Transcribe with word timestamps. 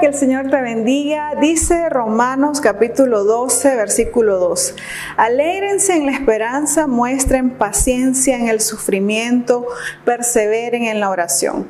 que 0.00 0.06
el 0.06 0.14
Señor 0.14 0.48
te 0.48 0.60
bendiga. 0.60 1.32
Dice 1.40 1.88
Romanos 1.88 2.60
capítulo 2.60 3.24
12, 3.24 3.74
versículo 3.74 4.38
2. 4.38 4.76
Alégrense 5.16 5.96
en 5.96 6.06
la 6.06 6.12
esperanza, 6.12 6.86
muestren 6.86 7.50
paciencia 7.50 8.36
en 8.36 8.48
el 8.48 8.60
sufrimiento, 8.60 9.66
perseveren 10.04 10.84
en 10.84 11.00
la 11.00 11.10
oración. 11.10 11.68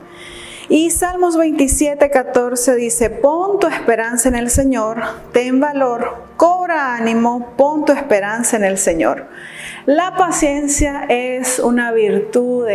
Y 0.68 0.90
Salmos 0.90 1.36
27, 1.36 2.10
14 2.10 2.74
dice, 2.74 3.08
pon 3.08 3.60
tu 3.60 3.68
esperanza 3.68 4.28
en 4.28 4.34
el 4.34 4.50
Señor, 4.50 5.00
ten 5.32 5.60
valor, 5.60 6.24
cobra 6.36 6.96
ánimo, 6.96 7.54
pon 7.56 7.84
tu 7.84 7.92
esperanza 7.92 8.56
en 8.56 8.64
el 8.64 8.76
Señor. 8.76 9.28
La 9.86 10.16
paciencia 10.16 11.04
es 11.08 11.60
una 11.60 11.92
virtud, 11.92 12.66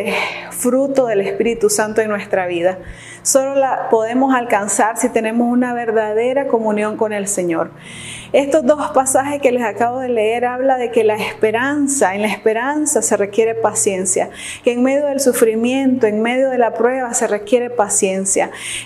fruto 0.52 1.08
del 1.08 1.20
Espíritu 1.20 1.70
Santo 1.70 2.00
en 2.00 2.08
nuestra 2.08 2.48
vida. 2.48 2.78
Solo 3.24 3.54
la 3.54 3.90
podemos 3.90 4.34
alcanzar 4.34 4.98
si 4.98 5.10
tenemos 5.10 5.48
una 5.52 5.74
verdadera 5.74 6.48
comunión 6.48 6.98
con 6.98 7.14
el 7.14 7.28
Señor. 7.28 7.72
Estos 8.34 8.66
dos 8.66 8.92
pasajes 8.92 9.42
que 9.42 9.52
les 9.52 9.64
acabo 9.64 10.00
de 10.00 10.08
leer 10.08 10.46
habla 10.46 10.78
de 10.78 10.90
que 10.90 11.04
la 11.04 11.16
esperanza, 11.16 12.16
en 12.16 12.22
la 12.22 12.30
esperanza 12.30 13.02
se 13.02 13.18
requiere 13.18 13.54
paciencia, 13.54 14.30
que 14.64 14.72
en 14.72 14.82
medio 14.82 15.06
del 15.06 15.20
sufrimiento, 15.20 16.08
en 16.08 16.22
medio 16.22 16.50
de 16.50 16.58
la 16.58 16.74
prueba 16.74 17.14
se 17.14 17.28
requiere 17.28 17.70
paciencia. 17.70 17.81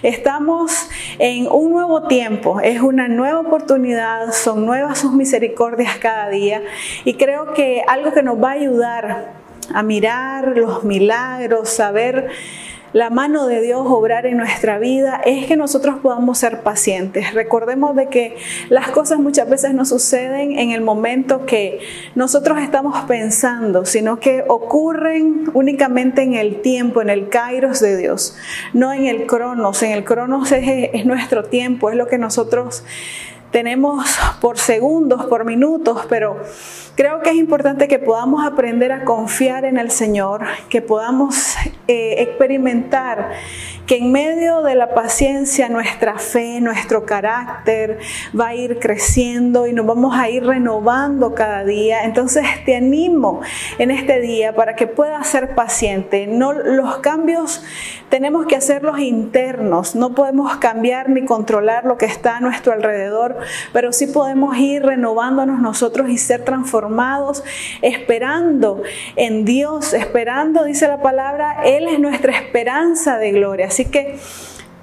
Estamos 0.01 0.89
en 1.19 1.47
un 1.47 1.71
nuevo 1.71 2.07
tiempo, 2.07 2.59
es 2.61 2.81
una 2.81 3.07
nueva 3.07 3.39
oportunidad, 3.39 4.31
son 4.31 4.65
nuevas 4.65 4.99
sus 4.99 5.13
misericordias 5.13 5.97
cada 5.97 6.29
día 6.29 6.63
y 7.03 7.15
creo 7.15 7.53
que 7.53 7.83
algo 7.87 8.13
que 8.13 8.23
nos 8.23 8.41
va 8.41 8.49
a 8.49 8.53
ayudar 8.53 9.33
a 9.73 9.83
mirar 9.83 10.57
los 10.57 10.83
milagros, 10.83 11.79
a 11.79 11.91
ver 11.91 12.29
la 12.95 13.09
mano 13.09 13.45
de 13.45 13.59
Dios 13.59 13.81
obrar 13.85 14.25
en 14.25 14.37
nuestra 14.37 14.79
vida 14.79 15.19
es 15.25 15.47
que 15.47 15.57
nosotros 15.57 15.97
podamos 16.01 16.37
ser 16.37 16.61
pacientes. 16.61 17.33
Recordemos 17.33 17.93
de 17.93 18.07
que 18.07 18.37
las 18.69 18.89
cosas 18.89 19.19
muchas 19.19 19.49
veces 19.49 19.73
no 19.73 19.83
suceden 19.83 20.57
en 20.57 20.71
el 20.71 20.79
momento 20.79 21.45
que 21.45 21.81
nosotros 22.15 22.59
estamos 22.61 22.97
pensando, 23.01 23.83
sino 23.83 24.21
que 24.21 24.45
ocurren 24.47 25.49
únicamente 25.53 26.21
en 26.21 26.35
el 26.35 26.61
tiempo, 26.61 27.01
en 27.01 27.09
el 27.09 27.27
kairos 27.27 27.81
de 27.81 27.97
Dios, 27.97 28.37
no 28.71 28.93
en 28.93 29.07
el 29.07 29.25
cronos. 29.25 29.83
En 29.83 29.91
el 29.91 30.05
cronos 30.05 30.53
es, 30.53 30.89
es 30.93 31.05
nuestro 31.05 31.43
tiempo, 31.43 31.89
es 31.89 31.97
lo 31.97 32.07
que 32.07 32.17
nosotros 32.17 32.85
tenemos 33.55 34.05
por 34.41 34.57
segundos, 34.57 35.27
por 35.27 35.45
minutos, 35.45 36.05
pero 36.09 36.37
creo 36.95 37.21
que 37.21 37.29
es 37.29 37.37
importante 37.37 37.87
que 37.87 37.99
podamos 37.99 38.45
aprender 38.45 38.91
a 38.91 39.05
confiar 39.05 39.63
en 39.63 39.77
el 39.77 39.91
Señor, 39.91 40.41
que 40.67 40.81
podamos 40.81 41.55
eh, 41.87 42.15
experimentar 42.17 43.31
que 43.85 43.97
en 43.97 44.11
medio 44.11 44.61
de 44.61 44.75
la 44.75 44.93
paciencia 44.93 45.69
nuestra 45.69 46.17
fe, 46.17 46.59
nuestro 46.61 47.05
carácter 47.05 47.99
va 48.37 48.47
a 48.47 48.55
ir 48.55 48.79
creciendo 48.79 49.67
y 49.67 49.73
nos 49.73 49.85
vamos 49.85 50.15
a 50.17 50.29
ir 50.29 50.43
renovando 50.43 51.35
cada 51.35 51.63
día. 51.63 52.03
Entonces 52.03 52.45
te 52.65 52.75
animo 52.75 53.41
en 53.77 53.91
este 53.91 54.21
día 54.21 54.55
para 54.55 54.75
que 54.75 54.87
puedas 54.87 55.27
ser 55.27 55.53
paciente. 55.55 56.27
No, 56.27 56.53
los 56.53 56.97
cambios 56.97 57.63
tenemos 58.09 58.45
que 58.45 58.55
hacerlos 58.55 58.99
internos, 58.99 59.95
no 59.95 60.15
podemos 60.15 60.55
cambiar 60.57 61.09
ni 61.09 61.25
controlar 61.25 61.85
lo 61.85 61.97
que 61.97 62.05
está 62.05 62.37
a 62.37 62.39
nuestro 62.39 62.73
alrededor, 62.73 63.37
pero 63.73 63.91
sí 63.91 64.07
podemos 64.07 64.57
ir 64.57 64.83
renovándonos 64.83 65.59
nosotros 65.59 66.09
y 66.09 66.17
ser 66.17 66.43
transformados, 66.43 67.43
esperando 67.81 68.83
en 69.15 69.43
Dios, 69.45 69.93
esperando, 69.93 70.63
dice 70.63 70.87
la 70.87 71.01
palabra, 71.01 71.63
Él 71.65 71.87
es 71.87 71.99
nuestra 71.99 72.31
esperanza 72.33 73.17
de 73.17 73.31
gloria. 73.31 73.69
Así 73.75 73.83
que 73.83 74.15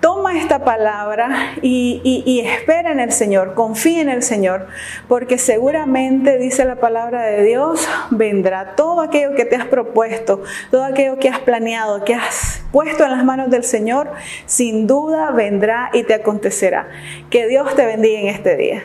toma 0.00 0.38
esta 0.38 0.66
palabra 0.66 1.54
y, 1.62 2.42
espera 2.44 2.92
en 2.92 3.00
el 3.00 3.10
Señor, 3.10 3.54
confía 3.54 4.02
en 4.02 4.10
el 4.10 4.22
Señor, 4.22 4.66
porque 5.08 5.38
seguramente, 5.38 6.36
dice 6.36 6.66
la 6.66 6.76
palabra 6.76 7.22
de 7.22 7.42
Dios, 7.42 7.88
vendrá 8.10 8.76
todo 8.76 9.00
aquello 9.00 9.34
que 9.34 9.46
te 9.46 9.56
has 9.56 9.64
propuesto, 9.64 10.42
todo 10.70 10.84
aquello 10.84 11.18
que 11.18 11.30
has 11.30 11.38
planeado, 11.38 12.04
que 12.04 12.14
has 12.14 12.62
puesto 12.70 13.04
en 13.04 13.12
las 13.12 13.24
manos 13.24 13.48
del 13.48 13.64
Señor, 13.64 14.10
sin 14.44 14.86
duda 14.86 15.30
vendrá 15.30 15.88
y 15.94 16.02
te 16.02 16.12
acontecerá. 16.12 16.88
Que 17.30 17.48
Dios 17.48 17.74
te 17.74 17.86
bendiga 17.86 18.20
en 18.20 18.26
este 18.26 18.56
día. 18.56 18.84